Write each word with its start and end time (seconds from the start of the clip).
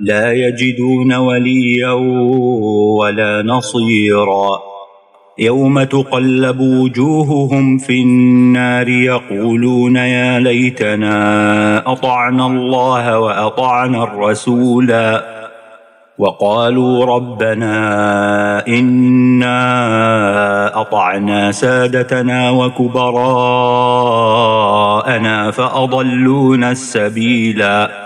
لا 0.00 0.32
يجدون 0.32 1.14
وليا 1.14 1.92
ولا 3.00 3.42
نصيرا. 3.42 4.60
يوم 5.38 5.82
تقلب 5.82 6.60
وجوههم 6.60 7.78
في 7.78 8.02
النار 8.02 8.88
يقولون 8.88 9.96
يا 9.96 10.38
ليتنا 10.40 11.92
أطعنا 11.92 12.46
الله 12.46 13.18
وأطعنا 13.18 14.02
الرسولا. 14.02 15.36
وقالوا 16.18 17.04
ربنا 17.04 18.66
إنا 18.68 19.60
أطعنا 20.80 21.52
سادتنا 21.52 22.50
وكبراءنا 22.50 23.10
فأضلونا 25.50 26.70
السبيلا. 26.70 28.05